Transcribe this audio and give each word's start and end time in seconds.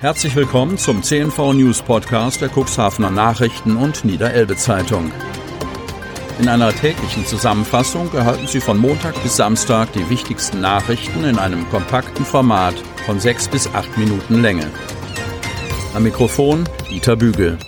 Herzlich 0.00 0.34
willkommen 0.34 0.78
zum 0.78 1.02
CNV 1.02 1.52
News 1.52 1.82
Podcast 1.82 2.40
der 2.40 2.48
Cuxhavener 2.48 3.10
Nachrichten 3.10 3.76
und 3.76 4.02
Niederelbe 4.02 4.56
Zeitung. 4.56 5.12
In 6.38 6.48
einer 6.48 6.72
täglichen 6.72 7.26
Zusammenfassung 7.26 8.10
erhalten 8.14 8.46
Sie 8.46 8.60
von 8.60 8.78
Montag 8.78 9.22
bis 9.22 9.36
Samstag 9.36 9.92
die 9.92 10.08
wichtigsten 10.08 10.62
Nachrichten 10.62 11.24
in 11.24 11.38
einem 11.38 11.68
kompakten 11.68 12.24
Format 12.24 12.76
von 13.04 13.20
sechs 13.20 13.46
bis 13.46 13.66
acht 13.74 13.98
Minuten 13.98 14.40
Länge. 14.40 14.70
Am 15.92 16.02
Mikrofon 16.02 16.66
Dieter 16.88 17.16
Bügel. 17.16 17.58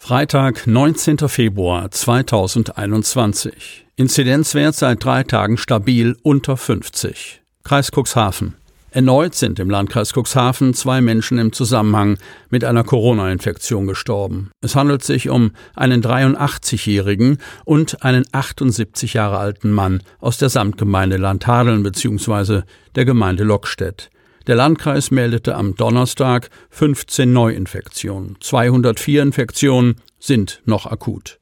Freitag, 0.00 0.66
19. 0.66 1.18
Februar 1.28 1.88
2021. 1.92 3.86
Inzidenzwert 3.94 4.74
seit 4.74 5.04
drei 5.04 5.22
Tagen 5.22 5.56
stabil 5.56 6.16
unter 6.24 6.56
50. 6.56 7.42
Kreis 7.62 7.92
Cuxhaven. 7.92 8.56
Erneut 8.90 9.34
sind 9.34 9.58
im 9.58 9.68
Landkreis 9.68 10.14
Cuxhaven 10.14 10.72
zwei 10.72 11.02
Menschen 11.02 11.38
im 11.38 11.52
Zusammenhang 11.52 12.16
mit 12.48 12.64
einer 12.64 12.84
Corona-Infektion 12.84 13.86
gestorben. 13.86 14.50
Es 14.62 14.76
handelt 14.76 15.04
sich 15.04 15.28
um 15.28 15.52
einen 15.76 16.02
83-jährigen 16.02 17.36
und 17.66 18.02
einen 18.02 18.24
78 18.32 19.12
Jahre 19.12 19.38
alten 19.38 19.70
Mann 19.70 20.02
aus 20.20 20.38
der 20.38 20.48
Samtgemeinde 20.48 21.18
Landhadeln 21.18 21.82
bzw. 21.82 22.62
der 22.94 23.04
Gemeinde 23.04 23.44
Lockstedt. 23.44 24.08
Der 24.46 24.56
Landkreis 24.56 25.10
meldete 25.10 25.54
am 25.54 25.74
Donnerstag 25.74 26.48
15 26.70 27.30
Neuinfektionen. 27.30 28.36
204 28.40 29.22
Infektionen 29.22 29.96
sind 30.18 30.62
noch 30.64 30.86
akut. 30.86 31.38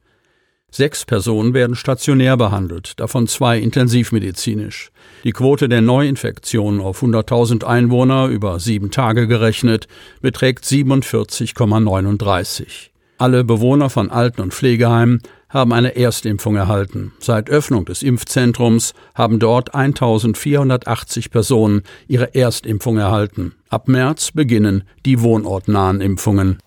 Sechs 0.71 1.05
Personen 1.05 1.55
werden 1.55 1.77
stationär 1.77 2.37
behandelt, 2.37 2.99
davon 3.01 3.29
zwei 3.29 3.59
intensivmedizinisch. 3.59 4.91
Die 5.25 5.33
Quote 5.33 5.69
der 5.69 5.81
Neuinfektionen 5.81 6.81
auf 6.81 7.03
100.000 7.03 7.65
Einwohner 7.65 8.27
über 8.27 8.61
sieben 8.61 8.91
Tage 8.91 9.27
gerechnet 9.27 9.89
beträgt 10.21 10.65
47,39. 10.65 12.91
Alle 13.19 13.45
Bewohner 13.45 13.89
von 13.89 14.11
Alten- 14.11 14.43
und 14.43 14.53
Pflegeheimen 14.53 15.23
haben 15.49 15.73
eine 15.73 15.97
Erstimpfung 15.97 16.57
erhalten. 16.57 17.13
Seit 17.19 17.49
Öffnung 17.49 17.87
des 17.87 18.03
Impfzentrums 18.03 18.93
haben 19.15 19.39
dort 19.39 19.75
1480 19.75 21.31
Personen 21.31 21.83
ihre 22.09 22.35
Erstimpfung 22.35 22.99
erhalten. 22.99 23.55
Ab 23.71 23.89
März 23.89 24.33
beginnen 24.33 24.85
die 25.07 25.23
wohnortnahen 25.23 26.03
Impfungen. 26.03 26.59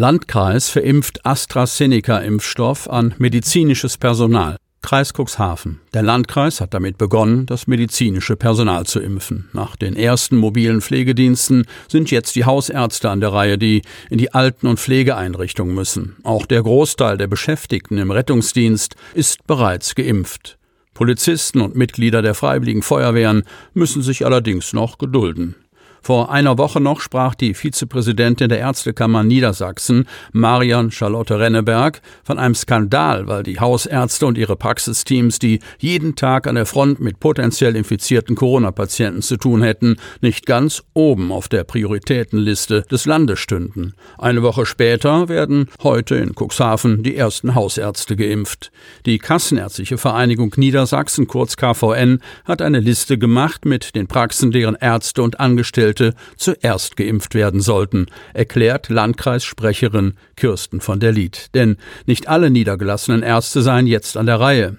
Landkreis 0.00 0.70
verimpft 0.70 1.26
AstraZeneca-Impfstoff 1.26 2.88
an 2.88 3.14
medizinisches 3.18 3.98
Personal. 3.98 4.56
Kreis 4.80 5.12
Cuxhaven. 5.12 5.80
Der 5.92 6.00
Landkreis 6.02 6.62
hat 6.62 6.72
damit 6.72 6.96
begonnen, 6.96 7.44
das 7.44 7.66
medizinische 7.66 8.34
Personal 8.34 8.86
zu 8.86 8.98
impfen. 8.98 9.50
Nach 9.52 9.76
den 9.76 9.94
ersten 9.94 10.38
mobilen 10.38 10.80
Pflegediensten 10.80 11.66
sind 11.86 12.10
jetzt 12.10 12.34
die 12.34 12.46
Hausärzte 12.46 13.10
an 13.10 13.20
der 13.20 13.34
Reihe, 13.34 13.58
die 13.58 13.82
in 14.08 14.16
die 14.16 14.32
Alten- 14.32 14.68
und 14.68 14.80
Pflegeeinrichtungen 14.80 15.74
müssen. 15.74 16.16
Auch 16.22 16.46
der 16.46 16.62
Großteil 16.62 17.18
der 17.18 17.26
Beschäftigten 17.26 17.98
im 17.98 18.10
Rettungsdienst 18.10 18.94
ist 19.12 19.46
bereits 19.46 19.94
geimpft. 19.94 20.56
Polizisten 20.94 21.60
und 21.60 21.76
Mitglieder 21.76 22.22
der 22.22 22.32
Freiwilligen 22.32 22.80
Feuerwehren 22.80 23.42
müssen 23.74 24.00
sich 24.00 24.24
allerdings 24.24 24.72
noch 24.72 24.96
gedulden. 24.96 25.56
Vor 26.02 26.30
einer 26.30 26.56
Woche 26.56 26.80
noch 26.80 27.00
sprach 27.00 27.34
die 27.34 27.54
Vizepräsidentin 27.54 28.48
der 28.48 28.58
Ärztekammer 28.58 29.22
Niedersachsen, 29.22 30.06
Marion 30.32 30.90
Charlotte 30.90 31.38
Renneberg, 31.38 32.00
von 32.24 32.38
einem 32.38 32.54
Skandal, 32.54 33.26
weil 33.26 33.42
die 33.42 33.60
Hausärzte 33.60 34.26
und 34.26 34.38
ihre 34.38 34.56
Praxisteams, 34.56 35.38
die 35.38 35.60
jeden 35.78 36.16
Tag 36.16 36.46
an 36.46 36.54
der 36.54 36.66
Front 36.66 37.00
mit 37.00 37.20
potenziell 37.20 37.76
infizierten 37.76 38.34
Corona-Patienten 38.34 39.22
zu 39.22 39.36
tun 39.36 39.62
hätten, 39.62 39.96
nicht 40.22 40.46
ganz 40.46 40.82
oben 40.94 41.32
auf 41.32 41.48
der 41.48 41.64
Prioritätenliste 41.64 42.82
des 42.90 43.04
Landes 43.04 43.38
stünden. 43.38 43.92
Eine 44.18 44.42
Woche 44.42 44.64
später 44.64 45.28
werden 45.28 45.68
heute 45.82 46.16
in 46.16 46.34
Cuxhaven 46.34 47.02
die 47.02 47.16
ersten 47.16 47.54
Hausärzte 47.54 48.16
geimpft. 48.16 48.72
Die 49.04 49.18
Kassenärztliche 49.18 49.98
Vereinigung 49.98 50.54
Niedersachsen, 50.56 51.26
kurz 51.26 51.56
KVN, 51.56 52.20
hat 52.46 52.62
eine 52.62 52.80
Liste 52.80 53.18
gemacht 53.18 53.66
mit 53.66 53.94
den 53.94 54.06
Praxen, 54.06 54.50
deren 54.50 54.76
Ärzte 54.76 55.22
und 55.22 55.40
Angestellte 55.40 55.89
Angestellte 55.90 56.14
zuerst 56.36 56.96
geimpft 56.96 57.34
werden 57.34 57.60
sollten, 57.60 58.06
erklärt 58.32 58.88
Landkreissprecherin 58.88 60.14
Kirsten 60.36 60.80
von 60.80 61.00
der 61.00 61.12
Lied. 61.12 61.48
Denn 61.54 61.76
nicht 62.06 62.28
alle 62.28 62.50
niedergelassenen 62.50 63.22
Ärzte 63.22 63.62
seien 63.62 63.86
jetzt 63.86 64.16
an 64.16 64.26
der 64.26 64.40
Reihe. 64.40 64.78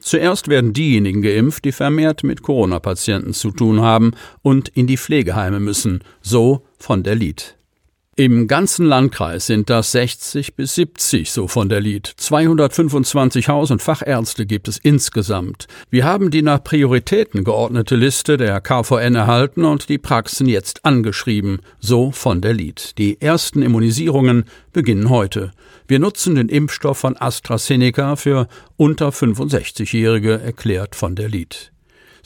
Zuerst 0.00 0.48
werden 0.48 0.72
diejenigen 0.72 1.22
geimpft, 1.22 1.64
die 1.64 1.72
vermehrt 1.72 2.24
mit 2.24 2.42
Corona-Patienten 2.42 3.32
zu 3.32 3.50
tun 3.50 3.80
haben 3.80 4.12
und 4.42 4.68
in 4.68 4.86
die 4.86 4.98
Pflegeheime 4.98 5.60
müssen, 5.60 6.04
so 6.20 6.66
von 6.78 7.02
der 7.02 7.14
Lied. 7.14 7.56
Im 8.16 8.46
ganzen 8.46 8.86
Landkreis 8.86 9.46
sind 9.46 9.68
das 9.70 9.90
60 9.90 10.54
bis 10.54 10.76
70, 10.76 11.32
so 11.32 11.48
von 11.48 11.68
der 11.68 11.80
Lied. 11.80 12.06
225 12.06 13.48
Haus- 13.48 13.72
und 13.72 13.82
Fachärzte 13.82 14.46
gibt 14.46 14.68
es 14.68 14.78
insgesamt. 14.78 15.66
Wir 15.90 16.04
haben 16.04 16.30
die 16.30 16.42
nach 16.42 16.62
Prioritäten 16.62 17.42
geordnete 17.42 17.96
Liste 17.96 18.36
der 18.36 18.60
KVN 18.60 19.16
erhalten 19.16 19.64
und 19.64 19.88
die 19.88 19.98
Praxen 19.98 20.46
jetzt 20.46 20.84
angeschrieben, 20.84 21.58
so 21.80 22.12
von 22.12 22.40
der 22.40 22.52
Lied. 22.52 22.96
Die 22.98 23.20
ersten 23.20 23.62
Immunisierungen 23.62 24.44
beginnen 24.72 25.10
heute. 25.10 25.50
Wir 25.88 25.98
nutzen 25.98 26.36
den 26.36 26.48
Impfstoff 26.48 26.98
von 26.98 27.16
AstraZeneca 27.18 28.14
für 28.14 28.46
unter 28.76 29.08
65-Jährige, 29.08 30.40
erklärt 30.40 30.94
von 30.94 31.16
der 31.16 31.28
Lied. 31.28 31.73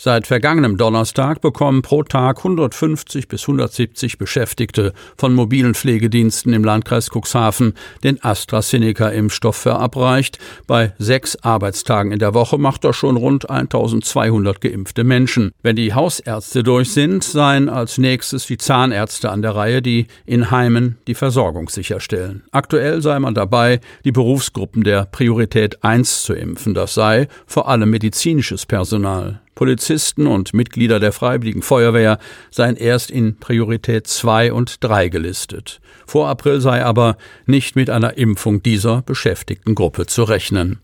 Seit 0.01 0.29
vergangenem 0.29 0.77
Donnerstag 0.77 1.41
bekommen 1.41 1.83
pro 1.83 2.05
Tag 2.05 2.39
150 2.39 3.27
bis 3.27 3.43
170 3.43 4.17
Beschäftigte 4.17 4.93
von 5.17 5.35
mobilen 5.35 5.75
Pflegediensten 5.75 6.53
im 6.53 6.63
Landkreis 6.63 7.11
Cuxhaven 7.11 7.75
den 8.05 8.23
AstraZeneca-Impfstoff 8.23 9.57
verabreicht. 9.57 10.39
Bei 10.69 10.93
sechs 10.99 11.35
Arbeitstagen 11.43 12.13
in 12.13 12.21
der 12.21 12.33
Woche 12.33 12.59
macht 12.59 12.85
das 12.85 12.95
schon 12.95 13.17
rund 13.17 13.51
1200 13.51 14.61
geimpfte 14.61 15.03
Menschen. 15.03 15.51
Wenn 15.65 15.75
die 15.75 15.93
Hausärzte 15.93 16.63
durch 16.63 16.93
sind, 16.93 17.25
seien 17.25 17.69
als 17.69 17.99
nächstes 17.99 18.47
die 18.47 18.57
Zahnärzte 18.57 19.31
an 19.31 19.43
der 19.43 19.57
Reihe, 19.57 19.83
die 19.83 20.07
in 20.25 20.53
Heimen 20.53 20.99
die 21.09 21.17
Versorgung 21.17 21.69
sicherstellen. 21.69 22.45
Aktuell 22.53 23.03
sei 23.03 23.19
man 23.19 23.35
dabei, 23.35 23.81
die 24.05 24.13
Berufsgruppen 24.13 24.85
der 24.85 25.07
Priorität 25.07 25.83
1 25.83 26.23
zu 26.23 26.35
impfen. 26.35 26.75
Das 26.75 26.95
sei 26.95 27.27
vor 27.49 27.69
allem 27.69 27.91
medizinisches 27.91 28.65
Personal. 28.65 29.41
Polizisten 29.59 30.29
und 30.29 30.55
Mitglieder 30.55 31.01
der 31.01 31.11
Freiwilligen 31.11 31.63
Feuerwehr 31.63 32.21
seien 32.49 32.77
erst 32.77 33.11
in 33.11 33.41
Priorität 33.41 34.07
2 34.07 34.53
und 34.53 34.85
3 34.85 35.09
gelistet. 35.09 35.81
Vor 36.07 36.29
April 36.29 36.61
sei 36.61 36.85
aber 36.85 37.17
nicht 37.45 37.75
mit 37.75 37.91
einer 37.91 38.17
Impfung 38.17 38.63
dieser 38.63 39.03
beschäftigten 39.03 39.75
Gruppe 39.75 40.07
zu 40.07 40.23
rechnen. 40.23 40.79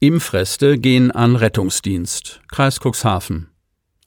Impfreste 0.00 0.76
gehen 0.76 1.10
an 1.10 1.34
Rettungsdienst. 1.34 2.42
Kreis 2.52 2.78
Cuxhaven. 2.78 3.48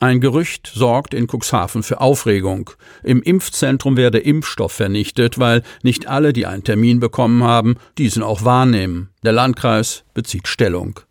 Ein 0.02 0.22
Gerücht 0.22 0.72
sorgt 0.74 1.14
in 1.14 1.28
Cuxhaven 1.28 1.84
für 1.84 2.00
Aufregung. 2.00 2.70
Im 3.04 3.22
Impfzentrum 3.22 3.98
werde 3.98 4.20
Impfstoff 4.20 4.72
vernichtet, 4.72 5.40
weil 5.40 5.62
nicht 5.84 6.08
alle, 6.08 6.32
die 6.32 6.46
einen 6.46 6.64
Termin 6.64 7.02
bekommen 7.02 7.44
haben, 7.44 7.76
diesen 7.98 8.24
auch 8.24 8.46
wahrnehmen. 8.46 9.10
Der 9.24 9.34
Landkreis 9.34 10.06
bezieht 10.14 10.48
Stellung. 10.48 11.02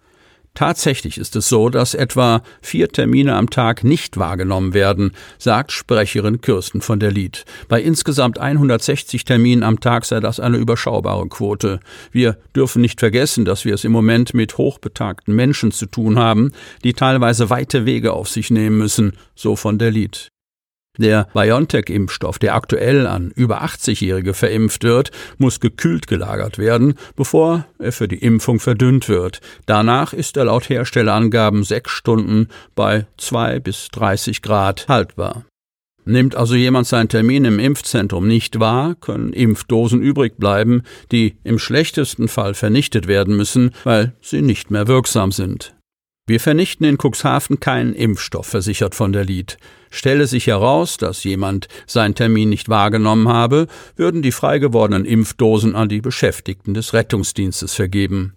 Tatsächlich 0.58 1.18
ist 1.18 1.36
es 1.36 1.48
so, 1.48 1.68
dass 1.68 1.94
etwa 1.94 2.42
vier 2.60 2.88
Termine 2.88 3.36
am 3.36 3.48
Tag 3.48 3.84
nicht 3.84 4.16
wahrgenommen 4.16 4.74
werden, 4.74 5.12
sagt 5.38 5.70
Sprecherin 5.70 6.40
Kirsten 6.40 6.80
von 6.80 6.98
der 6.98 7.12
Lied. 7.12 7.44
Bei 7.68 7.80
insgesamt 7.80 8.40
160 8.40 9.24
Terminen 9.24 9.62
am 9.62 9.78
Tag 9.78 10.04
sei 10.04 10.18
das 10.18 10.40
eine 10.40 10.56
überschaubare 10.56 11.28
Quote. 11.28 11.78
Wir 12.10 12.38
dürfen 12.56 12.82
nicht 12.82 12.98
vergessen, 12.98 13.44
dass 13.44 13.64
wir 13.64 13.72
es 13.72 13.84
im 13.84 13.92
Moment 13.92 14.34
mit 14.34 14.58
hochbetagten 14.58 15.32
Menschen 15.32 15.70
zu 15.70 15.86
tun 15.86 16.18
haben, 16.18 16.50
die 16.82 16.92
teilweise 16.92 17.50
weite 17.50 17.86
Wege 17.86 18.12
auf 18.12 18.28
sich 18.28 18.50
nehmen 18.50 18.78
müssen, 18.78 19.12
so 19.36 19.54
von 19.54 19.78
der 19.78 19.92
Lied. 19.92 20.32
Der 20.98 21.28
BioNTech-Impfstoff, 21.32 22.38
der 22.38 22.56
aktuell 22.56 23.06
an 23.06 23.30
über 23.34 23.62
80-Jährige 23.62 24.34
verimpft 24.34 24.82
wird, 24.82 25.12
muss 25.38 25.60
gekühlt 25.60 26.08
gelagert 26.08 26.58
werden, 26.58 26.94
bevor 27.14 27.66
er 27.78 27.92
für 27.92 28.08
die 28.08 28.18
Impfung 28.18 28.58
verdünnt 28.58 29.08
wird. 29.08 29.40
Danach 29.66 30.12
ist 30.12 30.36
er 30.36 30.46
laut 30.46 30.68
Herstellerangaben 30.68 31.62
sechs 31.62 31.92
Stunden 31.92 32.48
bei 32.74 33.06
zwei 33.16 33.60
bis 33.60 33.88
30 33.92 34.42
Grad 34.42 34.88
haltbar. 34.88 35.44
Nimmt 36.04 36.34
also 36.34 36.54
jemand 36.54 36.86
seinen 36.86 37.10
Termin 37.10 37.44
im 37.44 37.58
Impfzentrum 37.58 38.26
nicht 38.26 38.58
wahr, 38.58 38.94
können 38.94 39.32
Impfdosen 39.32 40.00
übrig 40.00 40.38
bleiben, 40.38 40.82
die 41.12 41.36
im 41.44 41.58
schlechtesten 41.58 42.28
Fall 42.28 42.54
vernichtet 42.54 43.06
werden 43.06 43.36
müssen, 43.36 43.72
weil 43.84 44.14
sie 44.20 44.42
nicht 44.42 44.70
mehr 44.70 44.88
wirksam 44.88 45.32
sind. 45.32 45.74
Wir 46.28 46.40
vernichten 46.40 46.84
in 46.84 46.98
Cuxhaven 46.98 47.58
keinen 47.58 47.94
Impfstoff, 47.94 48.48
versichert 48.48 48.94
von 48.94 49.14
der 49.14 49.24
Lied. 49.24 49.56
Stelle 49.90 50.26
sich 50.26 50.46
heraus, 50.46 50.98
dass 50.98 51.24
jemand 51.24 51.68
seinen 51.86 52.14
Termin 52.14 52.50
nicht 52.50 52.68
wahrgenommen 52.68 53.28
habe, 53.28 53.66
würden 53.96 54.20
die 54.20 54.30
frei 54.30 54.58
gewordenen 54.58 55.06
Impfdosen 55.06 55.74
an 55.74 55.88
die 55.88 56.02
Beschäftigten 56.02 56.74
des 56.74 56.92
Rettungsdienstes 56.92 57.72
vergeben. 57.72 58.34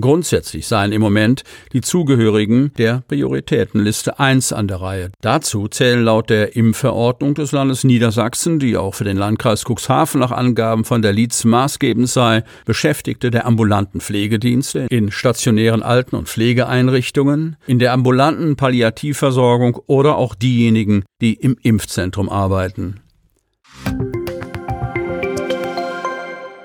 Grundsätzlich 0.00 0.66
seien 0.66 0.92
im 0.92 1.02
Moment 1.02 1.44
die 1.72 1.80
Zugehörigen 1.80 2.72
der 2.78 3.02
Prioritätenliste 3.08 4.18
1 4.18 4.52
an 4.52 4.68
der 4.68 4.80
Reihe. 4.80 5.10
Dazu 5.20 5.68
zählen 5.68 6.02
laut 6.02 6.30
der 6.30 6.56
Impfverordnung 6.56 7.34
des 7.34 7.52
Landes 7.52 7.84
Niedersachsen, 7.84 8.58
die 8.58 8.76
auch 8.76 8.94
für 8.94 9.04
den 9.04 9.16
Landkreis 9.16 9.64
Cuxhaven 9.64 10.20
nach 10.20 10.30
Angaben 10.30 10.84
von 10.84 11.02
der 11.02 11.12
Lietz 11.12 11.44
maßgebend 11.44 12.08
sei, 12.08 12.44
Beschäftigte 12.64 13.30
der 13.30 13.46
ambulanten 13.46 14.00
Pflegedienste 14.00 14.86
in 14.90 15.10
stationären 15.10 15.82
Alten- 15.82 16.16
und 16.16 16.28
Pflegeeinrichtungen, 16.28 17.56
in 17.66 17.78
der 17.78 17.92
ambulanten 17.92 18.56
Palliativversorgung 18.56 19.80
oder 19.86 20.16
auch 20.16 20.34
diejenigen, 20.34 21.04
die 21.20 21.34
im 21.34 21.56
Impfzentrum 21.62 22.28
arbeiten. 22.28 23.00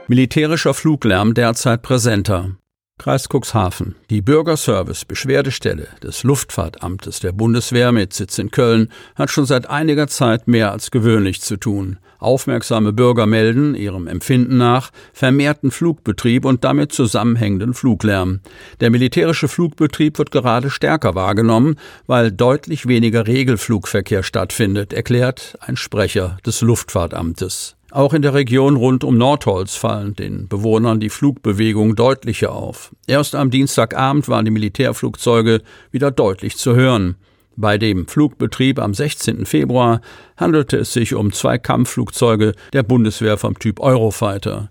Militärischer 0.08 0.74
Fluglärm 0.74 1.34
derzeit 1.34 1.82
präsenter. 1.82 2.56
Kreis 2.98 3.28
Cuxhaven. 3.30 3.96
Die 4.10 4.22
Bürgerservice-Beschwerdestelle 4.22 5.88
des 6.02 6.24
Luftfahrtamtes 6.24 7.20
der 7.20 7.32
Bundeswehr 7.32 7.92
mit 7.92 8.14
Sitz 8.14 8.40
in 8.40 8.50
Köln 8.50 8.92
hat 9.16 9.30
schon 9.30 9.46
seit 9.46 9.70
einiger 9.70 10.08
Zeit 10.08 10.48
mehr 10.48 10.72
als 10.72 10.90
gewöhnlich 10.90 11.42
zu 11.42 11.58
tun. 11.58 12.00
Aufmerksame 12.20 12.94
Bürger 12.94 13.28
melden, 13.28 13.76
ihrem 13.76 14.08
Empfinden 14.08 14.58
nach, 14.58 14.90
vermehrten 15.14 15.70
Flugbetrieb 15.70 16.46
und 16.46 16.64
damit 16.64 16.92
zusammenhängenden 16.92 17.76
Fluglärm. 17.76 18.40
Der 18.80 18.90
militärische 18.90 19.48
Flugbetrieb 19.48 20.18
wird 20.18 20.32
gerade 20.32 20.72
stärker 20.72 21.14
wahrgenommen, 21.14 21.76
weil 22.08 22.32
deutlich 22.32 22.88
weniger 22.88 23.28
Regelflugverkehr 23.28 24.24
stattfindet, 24.24 24.94
erklärt 24.94 25.58
ein 25.62 25.78
Sprecher 25.78 26.38
des 26.46 26.62
Luftfahrtamtes. 26.62 27.77
Auch 27.98 28.14
in 28.14 28.22
der 28.22 28.36
Region 28.36 28.76
rund 28.76 29.04
um 29.04 29.18
Nordholz 29.18 29.74
fallen 29.74 30.14
den 30.14 30.48
Bewohnern 30.48 31.00
die 31.00 31.10
Flugbewegungen 31.10 31.96
deutlicher 31.96 32.54
auf. 32.54 32.96
Erst 33.08 33.34
am 33.34 33.50
Dienstagabend 33.50 34.30
waren 34.30 34.46
die 34.46 34.52
Militärflugzeuge 34.52 35.64
wieder 35.90 36.12
deutlich 36.12 36.58
zu 36.58 36.76
hören. 36.76 37.16
Bei 37.56 37.80
dem 37.80 38.08
Flugbetrieb 38.08 38.78
am 38.78 38.94
16. 38.94 39.48
Februar 39.48 40.02
handelte 40.38 40.78
es 40.78 40.94
sich 40.94 41.16
um 41.16 41.34
zwei 41.34 41.58
Kampfflugzeuge 41.58 42.54
der 42.72 42.84
Bundeswehr 42.84 43.36
vom 43.36 43.58
Typ 43.58 43.80
Eurofighter. 43.80 44.70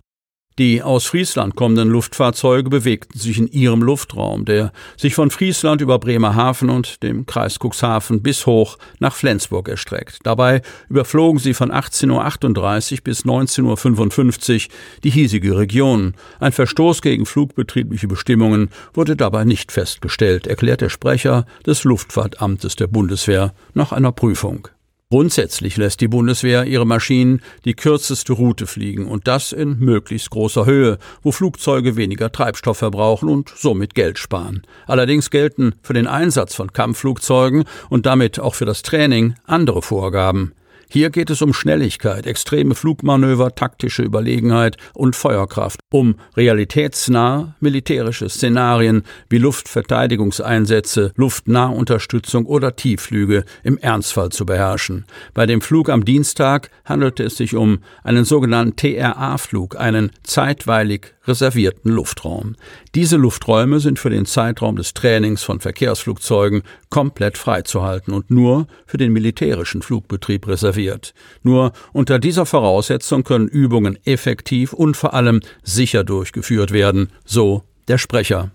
Die 0.59 0.83
aus 0.83 1.05
Friesland 1.05 1.55
kommenden 1.55 1.91
Luftfahrzeuge 1.91 2.71
bewegten 2.71 3.19
sich 3.19 3.37
in 3.37 3.47
ihrem 3.49 3.83
Luftraum, 3.83 4.47
der 4.47 4.73
sich 4.97 5.15
von 5.15 5.31
Friesland 5.31 5.83
über 5.83 5.99
Bremerhaven 5.99 6.71
und 6.71 7.03
dem 7.03 7.27
Kreis 7.27 7.59
Cuxhaven 7.59 8.23
bis 8.23 8.47
hoch 8.47 8.79
nach 8.99 9.15
Flensburg 9.15 9.69
erstreckt. 9.69 10.21
Dabei 10.23 10.63
überflogen 10.89 11.39
sie 11.39 11.53
von 11.53 11.71
18.38 11.71 12.93
Uhr 12.93 12.99
bis 13.05 13.27
19.55 13.27 14.55
Uhr 14.55 14.75
die 15.05 15.11
hiesige 15.11 15.59
Region. 15.59 16.15
Ein 16.41 16.53
Verstoß 16.53 17.03
gegen 17.03 17.27
flugbetriebliche 17.27 18.09
Bestimmungen 18.09 18.71
wurde 18.95 19.15
dabei 19.15 19.45
nicht 19.45 19.73
festgestellt, 19.73 20.47
erklärt 20.47 20.81
der 20.81 20.89
Sprecher 20.89 21.45
des 21.67 21.85
Luftfahrtamtes 21.85 22.77
der 22.77 22.87
Bundeswehr 22.87 23.53
nach 23.75 23.93
einer 23.93 24.13
Prüfung. 24.13 24.69
Grundsätzlich 25.09 25.77
lässt 25.77 26.01
die 26.01 26.09
Bundeswehr 26.09 26.65
ihre 26.65 26.85
Maschinen 26.85 27.41
die 27.65 27.75
kürzeste 27.75 28.33
Route 28.33 28.67
fliegen 28.67 29.07
und 29.07 29.29
das 29.29 29.53
in 29.53 29.79
möglichst 29.79 30.31
großer 30.31 30.67
Höhe, 30.67 30.99
wo 31.23 31.31
Flugzeuge 31.31 31.95
weniger 31.95 32.33
Treibstoff 32.33 32.79
verbrauchen 32.79 33.29
und 33.29 33.49
somit 33.51 33.95
Geld 33.95 34.19
sparen. 34.19 34.63
Allerdings 34.89 35.31
gelten 35.31 35.77
für 35.81 35.93
den 35.93 36.09
Einsatz 36.09 36.57
von 36.57 36.73
Kampfflugzeugen 36.73 37.67
und 37.89 38.05
damit 38.05 38.41
auch 38.41 38.57
für 38.57 38.65
das 38.65 38.83
Training 38.83 39.37
andere 39.45 39.81
Vorgaben. 39.81 40.55
Hier 40.89 41.11
geht 41.11 41.31
es 41.31 41.43
um 41.43 41.53
Schnelligkeit, 41.53 42.27
extreme 42.27 42.77
Flugmanöver, 42.77 43.55
taktische 43.57 44.03
Überlegenheit 44.03 44.77
und 44.95 45.17
Feuerkraft, 45.17 45.81
um 45.91 46.15
realitätsnahe 46.37 47.57
militärische 47.59 48.29
Szenarien 48.29 49.03
wie 49.29 49.39
Luftverteidigungseinsätze, 49.39 51.13
Luftnahunterstützung 51.17 52.47
oder 52.47 52.77
Tiefflüge 52.77 53.45
im 53.65 53.79
Ernstfall 53.79 54.31
zu 54.31 54.47
beherrschen. 54.47 55.07
Bei 55.35 55.45
dem 55.47 55.61
Flug 55.61 55.91
am 55.91 56.05
Dienstag 56.05 56.71
handelte 56.85 57.25
es 57.25 57.37
sich 57.37 57.57
um 57.57 57.81
einen 58.05 58.25
sogenannten 58.25 58.77
TRA-Flug, 58.77 59.77
einen 59.77 60.13
zeitweilig 60.23 61.16
reservierten 61.27 61.91
Luftraum. 61.91 62.57
Diese 62.95 63.17
Lufträume 63.17 63.81
sind 63.81 63.99
für 63.99 64.11
den 64.11 64.27
Zeitraum 64.27 64.77
des 64.77 64.95
Trainings 64.95 65.43
von 65.43 65.61
Verkehrsflugzeugen 65.61 66.63
komplett 66.91 67.39
freizuhalten 67.39 68.13
und 68.13 68.31
nur 68.31 68.67
für 68.87 68.97
den 68.97 69.13
militärischen 69.13 69.83
Flugbetrieb 69.83 70.47
reserviert. 70.47 71.15
Nur 71.43 71.73
unter 71.93 72.19
dieser 72.19 72.47
Voraussetzung 72.47 73.25
können 73.25 73.49
Übungen 73.49 73.99
effektiv 74.05 74.73
und 74.73 74.97
vor 74.97 75.15
allem 75.15 75.41
sicher 75.63 76.05
durchgeführt 76.05 76.71
werden, 76.71 77.11
so 77.25 77.63
der 77.89 77.99
Sprecher. 77.99 78.51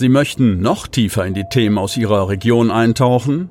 Sie 0.00 0.08
möchten 0.08 0.62
noch 0.62 0.86
tiefer 0.86 1.26
in 1.26 1.34
die 1.34 1.44
Themen 1.50 1.76
aus 1.76 1.98
Ihrer 1.98 2.30
Region 2.30 2.70
eintauchen? 2.70 3.50